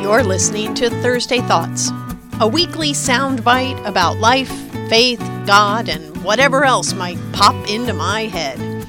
[0.00, 1.90] You're listening to Thursday Thoughts,
[2.40, 4.50] a weekly soundbite about life,
[4.88, 8.86] faith, God, and whatever else might pop into my head.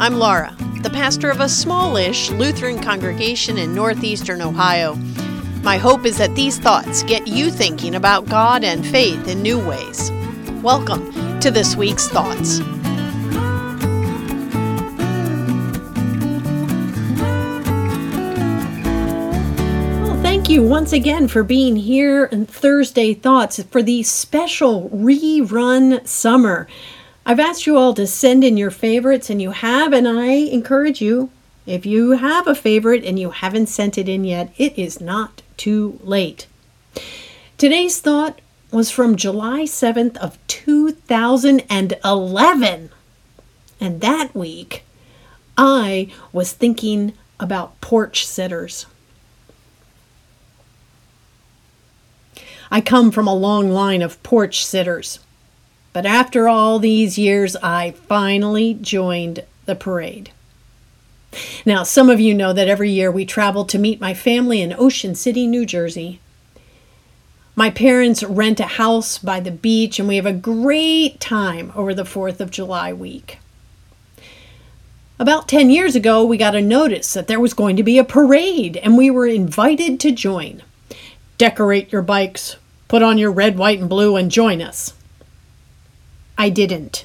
[0.00, 4.96] I'm Laura, the pastor of a smallish Lutheran congregation in northeastern Ohio.
[5.62, 9.64] My hope is that these thoughts get you thinking about God and faith in new
[9.64, 10.10] ways.
[10.62, 12.60] Welcome to this week's Thoughts.
[20.48, 26.66] Thank you once again for being here in Thursday Thoughts for the special rerun summer.
[27.26, 31.02] I've asked you all to send in your favorites, and you have, and I encourage
[31.02, 31.28] you,
[31.66, 35.42] if you have a favorite and you haven't sent it in yet, it is not
[35.58, 36.46] too late.
[37.58, 38.40] Today's thought
[38.72, 42.90] was from July 7th of 2011.
[43.82, 44.82] And that week,
[45.58, 48.86] I was thinking about porch sitters.
[52.70, 55.20] I come from a long line of porch sitters.
[55.92, 60.30] But after all these years, I finally joined the parade.
[61.64, 64.74] Now, some of you know that every year we travel to meet my family in
[64.78, 66.20] Ocean City, New Jersey.
[67.56, 71.92] My parents rent a house by the beach, and we have a great time over
[71.92, 73.38] the 4th of July week.
[75.18, 78.04] About 10 years ago, we got a notice that there was going to be a
[78.04, 80.62] parade, and we were invited to join.
[81.38, 82.56] Decorate your bikes,
[82.88, 84.92] put on your red, white, and blue, and join us.
[86.36, 87.04] I didn't.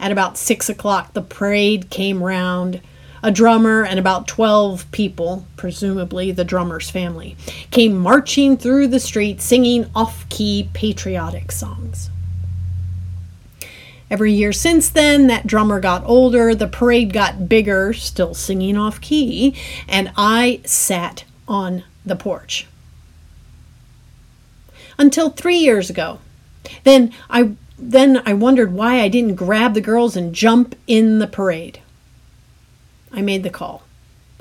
[0.00, 2.80] At about six o'clock, the parade came round.
[3.22, 7.36] A drummer and about 12 people, presumably the drummer's family,
[7.70, 12.08] came marching through the street singing off key patriotic songs.
[14.10, 19.00] Every year since then, that drummer got older, the parade got bigger, still singing off
[19.02, 19.54] key,
[19.86, 22.66] and I sat on the porch
[25.02, 26.18] until three years ago.
[26.84, 31.26] Then I then I wondered why I didn't grab the girls and jump in the
[31.26, 31.80] parade.
[33.12, 33.82] I made the call.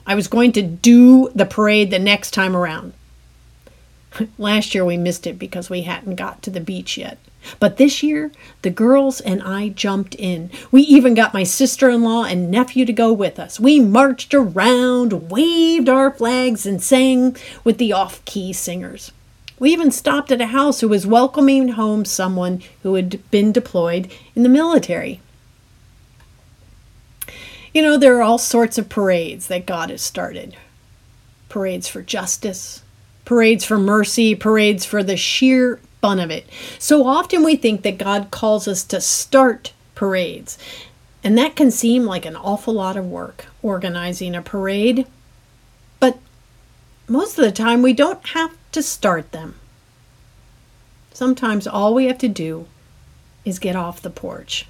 [0.05, 2.93] I was going to do the parade the next time around.
[4.37, 7.17] Last year we missed it because we hadn't got to the beach yet.
[7.59, 10.51] But this year, the girls and I jumped in.
[10.71, 13.59] We even got my sister in law and nephew to go with us.
[13.59, 19.11] We marched around, waved our flags, and sang with the off key singers.
[19.61, 24.11] We even stopped at a house who was welcoming home someone who had been deployed
[24.35, 25.21] in the military.
[27.71, 30.57] You know, there are all sorts of parades that God has started
[31.47, 32.81] parades for justice,
[33.23, 36.49] parades for mercy, parades for the sheer fun of it.
[36.79, 40.57] So often we think that God calls us to start parades,
[41.23, 45.05] and that can seem like an awful lot of work organizing a parade.
[45.99, 46.17] But
[47.07, 49.55] most of the time, we don't have to start them.
[51.13, 52.67] Sometimes all we have to do
[53.45, 54.65] is get off the porch.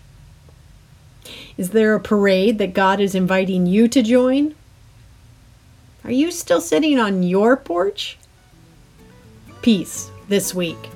[1.58, 4.56] Is there a parade that God is inviting you to join?
[6.04, 8.18] Are you still sitting on your porch?
[9.62, 10.90] Peace this week.